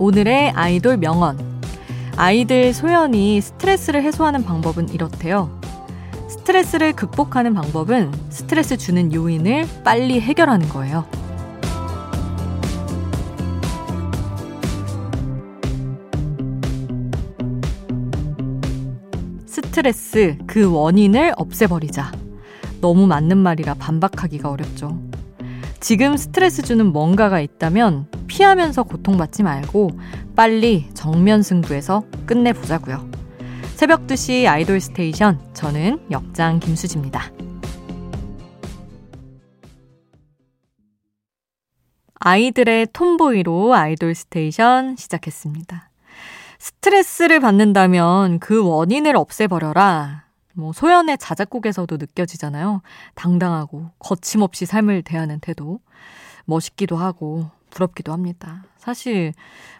[0.00, 1.38] 오늘의 아이돌 명언.
[2.16, 5.60] 아이들 소연이 스트레스를 해소하는 방법은 이렇대요.
[6.26, 11.04] 스트레스를 극복하는 방법은 스트레스 주는 요인을 빨리 해결하는 거예요.
[19.44, 22.10] 스트레스 그 원인을 없애버리자.
[22.80, 25.09] 너무 맞는 말이라 반박하기가 어렵죠.
[25.80, 29.90] 지금 스트레스 주는 뭔가가 있다면 피하면서 고통받지 말고
[30.36, 33.10] 빨리 정면 승부해서 끝내보자고요.
[33.76, 37.32] 새벽 2시 아이돌 스테이션 저는 역장 김수지입니다.
[42.22, 45.88] 아이들의 Tomboy로 아이돌 스테이션 시작했습니다.
[46.58, 50.29] 스트레스를 받는다면 그 원인을 없애버려라.
[50.54, 52.82] 뭐 소연의 자작곡에서도 느껴지잖아요.
[53.14, 55.80] 당당하고 거침없이 삶을 대하는 태도.
[56.44, 58.64] 멋있기도 하고 부럽기도 합니다.
[58.76, 59.32] 사실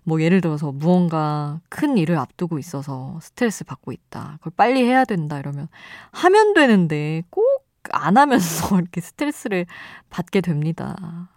[0.04, 4.36] 뭐 예를 들어서 무언가 큰 일을 앞두고 있어서 스트레스 받고 있다.
[4.38, 5.68] 그걸 빨리 해야 된다 이러면
[6.12, 9.66] 하면 되는데 꼭 안 하면서 이렇게 스트레스를
[10.10, 11.30] 받게 됩니다.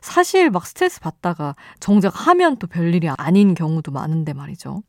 [0.00, 4.82] 사실 막 스트레스 받다가 정작 하면 또 별일이 아닌 경우도 많은데 말이죠.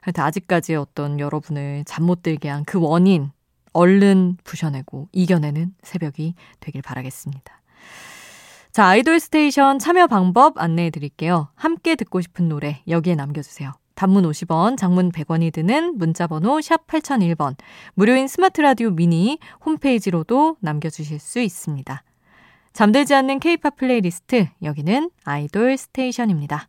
[0.00, 3.30] 하여튼 아직까지 어떤 여러분을 잠 못 들게 한 그 원인
[3.72, 7.60] 얼른 부셔내고 이겨내는 새벽이 되길 바라겠습니다.
[8.70, 11.48] 자, 아이돌 스테이션 참여 방법 안내해 드릴게요.
[11.54, 13.72] 함께 듣고 싶은 노래 여기에 남겨주세요.
[13.94, 17.56] 단문 50원, 장문 100원이 드는 문자번호 샵 8001번,
[17.94, 22.02] 무료인 스마트 라디오 미니 홈페이지로도 남겨주실 수 있습니다.
[22.72, 26.68] 잠들지 않는 케이팝 플레이리스트, 여기는 아이돌 스테이션입니다.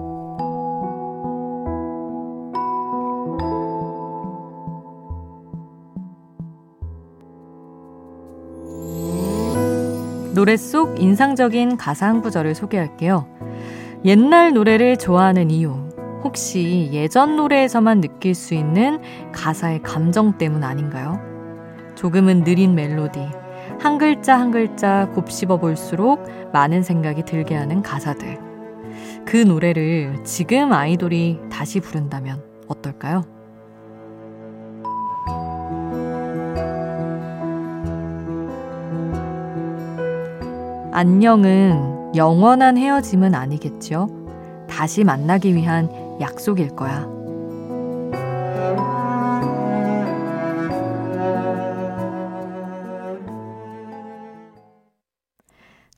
[10.33, 13.27] 노래 속 인상적인 가사 한 구절을 소개할게요.
[14.05, 15.73] 옛날 노래를 좋아하는 이유.
[16.23, 18.99] 혹시 예전 노래에서만 느낄 수 있는
[19.33, 21.19] 가사의 감정 때문 아닌가요?
[21.95, 23.19] 조금은 느린 멜로디,
[23.79, 28.39] 한 글자 한 글자 곱씹어 볼수록 많은 생각이 들게 하는 가사들.
[29.25, 33.40] 그 노래를 지금 아이돌이 다시 부른다면 어떨까요?
[40.93, 44.09] 안녕은 영원한 헤어짐은 아니겠죠?
[44.69, 47.07] 다시 만나기 위한 약속일 거야.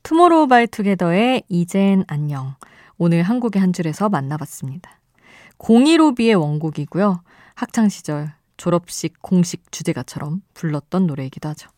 [0.03, 2.53] 투모로우 바이 투게더의 이젠 안녕.
[2.99, 4.99] 오늘 한 곡의 한 줄에서 만나봤습니다.
[5.57, 7.23] 015B의 원곡이고요.
[7.55, 11.69] 학창시절 졸업식 공식 주제가처럼 불렀던 노래이기도 하죠.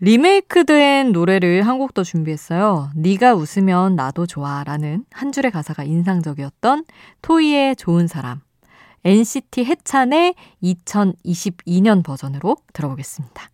[0.00, 2.90] 리메이크된 노래를 한 곡 더 준비했어요.
[2.96, 6.84] 네가 웃으면 나도 좋아라는 한 줄의 가사가 인상적이었던
[7.22, 8.40] 토이의 좋은 사람.
[9.04, 13.53] NCT 해찬의 2022년 버전으로 들어보겠습니다.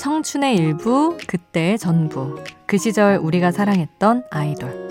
[0.00, 2.42] 청춘의 일부, 그때의 전부.
[2.64, 4.88] 그 시절 우리가 사랑했던 아이돌.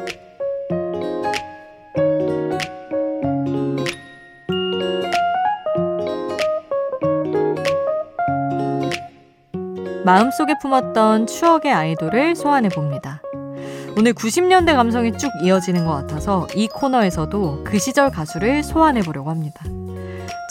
[10.06, 13.20] 마음속에 품었던 추억의 아이돌을 소환해 봅니다.
[13.98, 19.66] 오늘 90년대 감성이 쭉 이어지는 것 같아서 이 코너에서도 그 시절 가수를 소환해 보려고 합니다.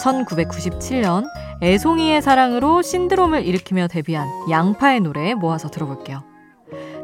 [0.02, 1.24] 1997년
[1.60, 6.22] 애송이의 사랑으로 신드롬을 일으키며 데뷔한 양파의 노래 모아서 들어볼게요.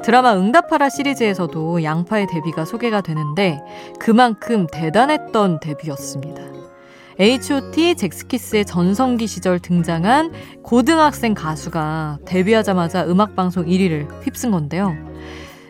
[0.04, 3.60] 드라마 응답하라 시리즈에서도 양파의 데뷔가 소개가 되는데
[3.98, 6.42] 그만큼 대단했던 데뷔였습니다.
[7.18, 7.94] H.O.T.
[7.94, 14.94] 잭스키스의 전성기 시절 등장한 고등학생 가수가 데뷔하자마자 음악방송 1위를 휩쓴 건데요.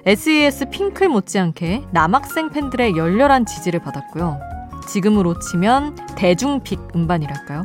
[0.07, 4.39] SES 핑클 못지않게 남학생 팬들의 열렬한 지지를 받았고요.
[4.89, 7.65] 지금으로 치면 대중픽 음반이랄까요?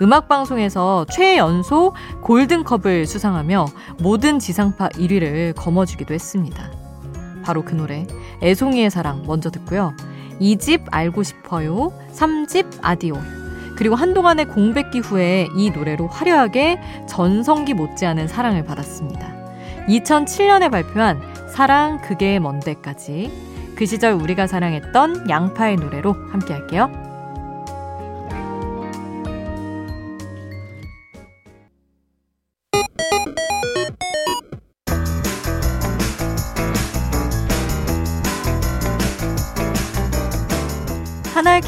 [0.00, 3.66] 음악방송에서 최연소 골든컵을 수상하며
[4.00, 6.70] 모든 지상파 1위를 거머쥐기도 했습니다.
[7.44, 8.06] 바로 그 노래,
[8.42, 9.94] 애송이의 사랑 먼저 듣고요.
[10.40, 13.14] 2집 알고 싶어요, 3집 아디오,
[13.78, 19.32] 그리고 한동안의 공백기 후에 이 노래로 화려하게 전성기 못지않은 사랑을 받았습니다.
[19.88, 27.07] 2007년에 발표한 사랑 그게 뭔데까지 그 시절 우리가 사랑했던 양파의 노래로 함께 할게요.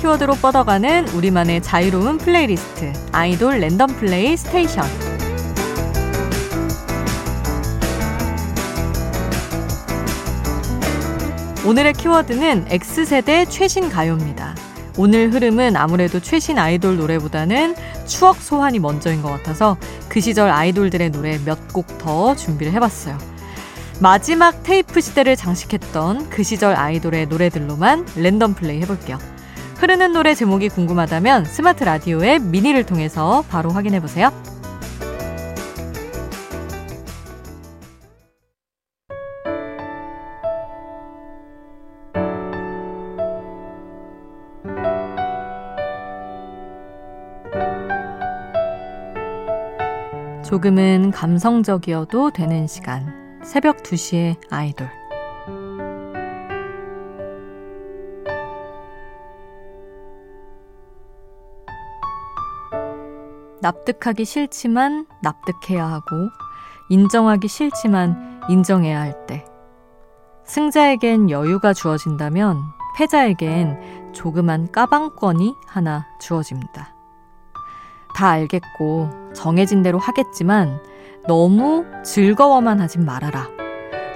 [0.01, 4.85] 키워드로 뻗어가는 우리만의 자유로운 플레이리스트 아이돌 random play station
[11.67, 14.55] 오늘의 키워드는 X세대 최신 가요입니다.
[14.97, 17.77] 오늘 흐름은 아무래도 최신 아이돌 노래보다는
[18.07, 19.77] 추억 소환이 먼저인 것 같아서
[20.09, 23.19] 그 시절 아이돌들의 노래 몇 곡 더 준비를 해봤어요.
[24.01, 29.19] 마지막 테이프 시대를 장식했던 그 시절 아이돌의 노래들로만 random play 해볼게요.
[29.81, 34.31] 흐르는 노래 제목이 궁금하다면 스마트 라디오의 미니를 통해서 바로 확인해 보세요.
[50.47, 53.41] 조금은 감성적이어도 되는 시간.
[53.43, 55.00] 새벽 2시에 아이돌.
[63.61, 66.29] 납득하기 싫지만 납득해야 하고,
[66.89, 69.45] 인정하기 싫지만 인정해야 할 때.
[70.45, 72.59] 승자에겐 여유가 주어진다면
[72.97, 76.95] 패자에겐 조그만 까방권이 하나 주어집니다.
[78.17, 80.83] 다 알겠고 정해진 대로 하겠지만
[81.29, 83.47] 너무 즐거워만 하진 말아라.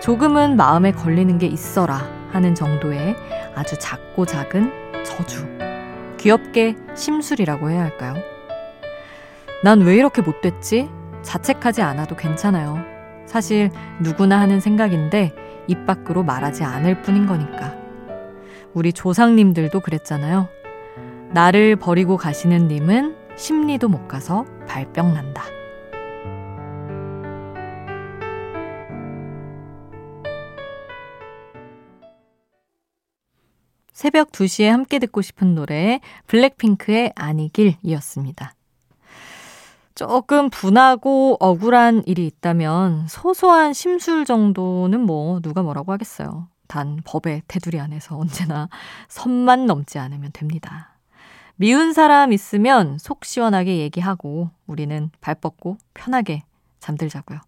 [0.02, 2.00] 조금은 마음에 걸리는 게 있어라
[2.32, 3.14] 하는 정도의
[3.55, 5.46] 아주 작고 작은 저주.
[6.19, 8.33] 귀엽게 심술이라고 해야 할까요?
[9.64, 10.90] 난 왜 이렇게 못됐지?
[11.22, 12.84] 자책하지 않아도 괜찮아요.
[13.25, 15.32] 사실 누구나 하는 생각인데
[15.69, 17.75] 입 밖으로 말하지 않을 뿐인 거니까.
[18.75, 20.50] 우리 조상님들도 그랬잖아요.
[21.32, 25.44] 나를 버리고 가시는 님은 심리도 못 가서 발병 난다.
[33.94, 38.53] 새벽 2시에 함께 듣고 싶은 노래 블랙핑크의 아니길이었습니다.
[39.94, 46.48] 조금 분하고 억울한 일이 있다면 소소한 심술 정도는 뭐 누가 뭐라고 하겠어요.
[46.67, 48.69] 단 법의 테두리 안에서 언제나
[49.08, 50.96] 선만 넘지 않으면 됩니다.
[51.56, 56.43] 미운 사람 있으면 속 시원하게 얘기하고 우리는 발 뻗고 편하게
[56.81, 57.39] 잠들자고요.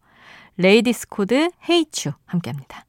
[0.56, 2.84] 레이디스 코드 헤이츄 함께 합니다.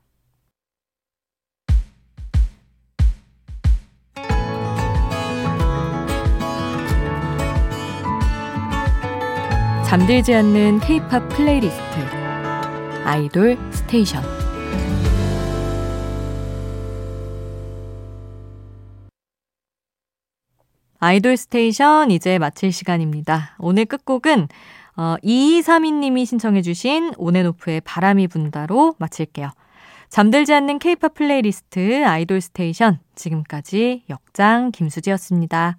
[9.88, 11.82] 잠들지 않는 케이팝 플레이리스트
[13.06, 14.22] 아이돌 스테이션
[21.00, 23.56] 아이돌 스테이션 이제 마칠 시간입니다.
[23.60, 24.50] 오늘 끝곡은
[24.98, 29.52] 어, 2232님이 신청해주신 온앤오프의 바람이 분다로 마칠게요.
[30.10, 35.78] 잠들지 않는 케이팝 플레이리스트 아이돌 스테이션 지금까지 역장 김수지였습니다.